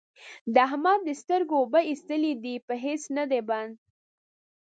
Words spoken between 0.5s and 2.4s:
د احمد د سترګو اوبه اېستلې